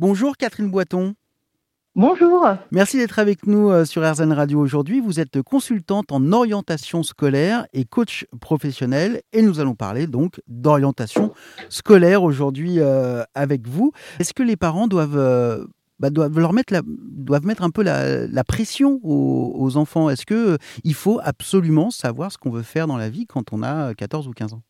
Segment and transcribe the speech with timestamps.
[0.00, 1.14] Bonjour Catherine Boiton.
[1.94, 2.48] Bonjour.
[2.70, 4.98] Merci d'être avec nous euh, sur RZN Radio aujourd'hui.
[4.98, 11.34] Vous êtes consultante en orientation scolaire et coach professionnel et nous allons parler donc d'orientation
[11.68, 13.92] scolaire aujourd'hui euh, avec vous.
[14.20, 15.66] Est-ce que les parents doivent, euh,
[15.98, 20.08] bah, doivent, leur mettre, la, doivent mettre un peu la, pression aux, enfants?
[20.08, 23.92] Est-ce qu'il faut absolument savoir ce qu'on veut faire dans la vie quand on a
[23.92, 24.62] 14 ou 15 ans?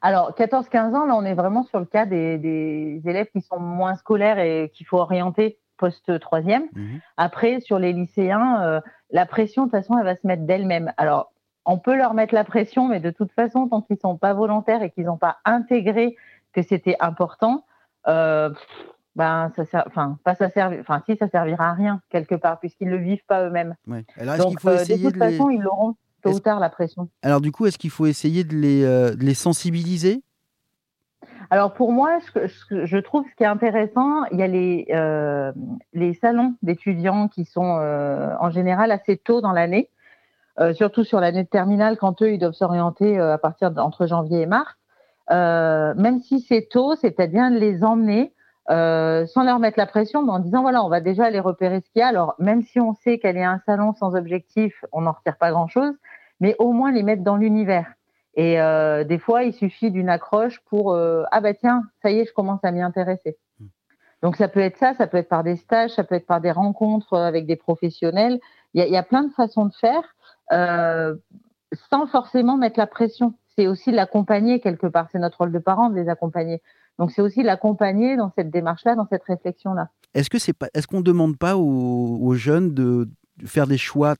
[0.00, 3.58] Alors, 14-15 ans, là, on est vraiment sur le cas des, des élèves qui sont
[3.58, 6.68] moins scolaires et qu'il faut orienter post-troisième.
[6.74, 7.00] Mhm.
[7.16, 10.92] Après, sur les lycéens, euh, la pression, de toute façon, elle va se mettre d'elle-même.
[10.96, 11.32] Alors,
[11.66, 14.34] on peut leur mettre la pression, mais de toute façon, tant qu'ils ne sont pas
[14.34, 16.16] volontaires et qu'ils n'ont pas intégré
[16.52, 17.64] que c'était important,
[18.06, 18.50] euh,
[19.16, 20.48] ben, ça enfin, pas ça
[20.80, 23.76] enfin, si ça servira à rien quelque part, puisqu'ils ne le vivent pas eux-mêmes.
[23.86, 27.08] Donc, euh, de toute façon, ils l'auront tôt ou tard la pression.
[27.22, 30.22] Alors, du coup, est-ce qu'il faut essayer de les, de les sensibiliser?
[31.50, 35.52] Alors pour moi, je, trouve ce qui est intéressant, il y a les, euh,
[35.92, 39.90] les salons d'étudiants qui sont euh, en général assez tôt dans l'année,
[40.60, 44.42] euh, surtout sur l'année de terminale quand eux ils doivent s'orienter à partir d'entre janvier
[44.42, 44.74] et mars.
[45.30, 48.32] même si c'est tôt, c'est à bien de les emmener
[48.68, 51.90] sans leur mettre la pression, mais en disant voilà, on va déjà aller repérer ce
[51.90, 52.08] qu'il y a.
[52.08, 55.50] Alors même si on sait qu'elle est un salon sans objectif, on n'en retire pas
[55.50, 55.94] grand chose,
[56.40, 57.92] mais au moins les mettre dans l'univers.
[58.36, 62.18] Et euh, des fois, il suffit d'une accroche pour euh, ah bah tiens, ça y
[62.18, 63.36] est, je commence à m'y intéresser.
[63.60, 63.66] Hmm.
[64.22, 66.40] Donc ça peut être ça, ça peut être par des stages, ça peut être par
[66.40, 68.40] des rencontres avec des professionnels.
[68.74, 70.02] Il y a, plein de façons de faire
[70.52, 71.14] euh,
[71.90, 73.34] sans forcément mettre la pression.
[73.56, 75.06] C'est aussi l'accompagner quelque part.
[75.12, 76.60] C'est notre rôle de parent de les accompagner.
[76.98, 79.90] Donc c'est aussi l'accompagner dans cette démarche-là, dans cette réflexion-là.
[80.14, 83.08] Est-ce que c'est pas, est-ce qu'on ne demande pas aux, aux jeunes de
[83.44, 84.14] faire des choix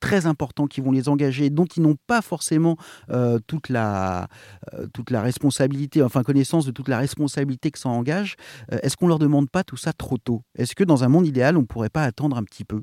[0.00, 2.76] très importants qui vont les engager, dont ils n'ont pas forcément
[3.10, 4.28] euh, toute, la,
[4.74, 8.36] euh, toute la responsabilité, enfin connaissance de toute la responsabilité que ça engage,
[8.72, 10.42] euh, est-ce qu'on ne leur demande pas tout ça trop tôt?
[10.56, 12.82] Est-ce que dans un monde idéal, on ne pourrait pas attendre un petit peu?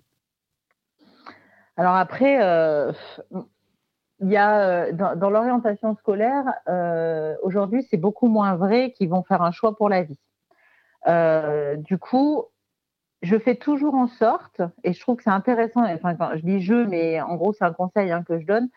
[1.75, 2.33] Alors après,
[4.19, 6.43] il y a dans, dans l'orientation scolaire,
[7.41, 10.19] aujourd'hui, c'est beaucoup moins vrai qu'ils vont faire un choix pour la vie.
[11.83, 12.45] du coup,
[13.23, 16.61] je fais toujours en sorte, et je trouve que c'est intéressant, enfin, quand je dis
[16.61, 18.69] je, mais en gros, c'est un conseil hein, que je donne.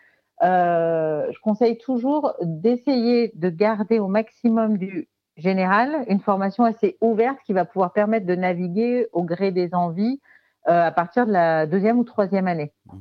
[0.43, 7.39] Euh, je conseille toujours d'essayer de garder au maximum du général une formation assez ouverte
[7.45, 10.21] qui va pouvoir permettre de naviguer au gré des envies
[10.67, 12.71] euh, à partir de la deuxième ou troisième année.
[12.85, 12.97] Mmh.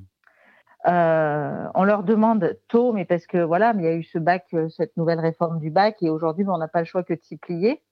[0.89, 4.55] Euh, on leur demande tôt, mais parce que voilà, il y a eu ce bac,
[4.71, 7.37] cette nouvelle réforme du bac, et aujourd'hui, on n'a pas le choix que de s'y
[7.37, 7.83] plier.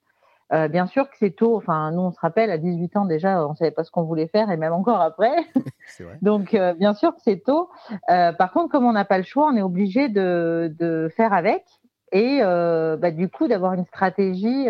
[0.53, 1.55] Euh, bien sûr que c'est tôt.
[1.57, 4.03] Enfin, nous, on se rappelle, à 18 ans déjà, on ne savait pas ce qu'on
[4.03, 5.35] voulait faire, et même encore après.
[6.21, 7.69] Donc, euh, bien sûr que c'est tôt.
[8.09, 11.33] Euh, par contre, comme on n'a pas le choix, on est obligé de, de, faire
[11.33, 11.63] avec.
[12.11, 14.67] Et bah, du coup, d'avoir une stratégie.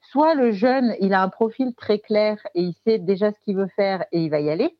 [0.00, 3.56] soit le jeune, il a un profil très clair et il sait déjà ce qu'il
[3.56, 4.76] veut faire et il va y aller.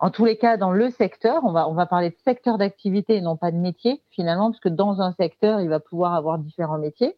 [0.00, 3.16] En tous les cas, dans le secteur, on va, on va parler de secteur d'activité
[3.16, 6.38] et non pas de métier, finalement, parce que dans un secteur, il va pouvoir avoir
[6.38, 7.16] différents métiers.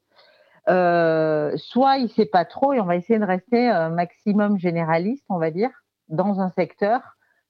[0.68, 5.24] Euh, soit il sait pas trop et on va essayer de rester un maximum généraliste,
[5.28, 5.70] on va dire,
[6.08, 7.00] dans un secteur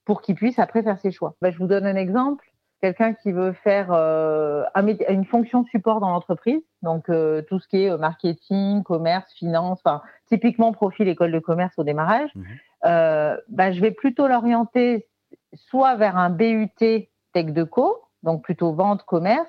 [0.04, 1.34] pour qu'il puisse après faire ses choix.
[1.42, 2.46] Bah, je vous donne un exemple.
[2.80, 4.64] Quelqu'un qui veut faire euh,
[5.08, 10.02] une fonction support dans l'entreprise, donc euh, tout ce qui est marketing, commerce, finance, enfin
[10.28, 12.42] typiquement profil école de commerce au démarrage, mmh
[12.84, 15.06] bah, je vais plutôt l'orienter
[15.54, 19.48] soit vers un BUT Tech de Co, donc plutôt vente, commerce,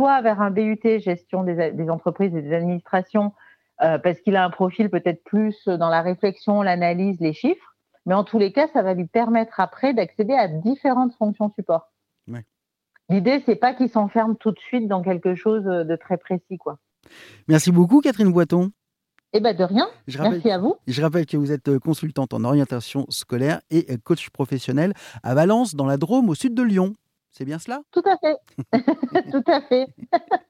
[0.00, 3.34] soit vers un BUT gestion des, entreprises et des administrations,
[3.82, 7.76] euh, parce qu'il a un profil peut-être plus dans la réflexion, l'analyse, les chiffres.
[8.06, 11.92] Mais en tous les cas, ça va lui permettre après d'accéder à différentes fonctions support.
[12.28, 12.46] Ouais.
[13.10, 16.78] L'idée, c'est pas qu'il s'enferme tout de suite dans quelque chose de très précis, quoi.
[17.46, 18.70] Merci beaucoup, Catherine Boiton.
[19.34, 19.86] Eh ben de rien.
[20.08, 20.76] Merci à vous.
[20.86, 25.86] Je rappelle que vous êtes consultante en orientation scolaire et coach professionnel à Valence, dans
[25.86, 26.94] la Drôme, au sud de Lyon.
[27.32, 27.80] C'est bien cela?
[27.92, 28.36] Tout à fait.
[29.30, 29.86] Tout à fait.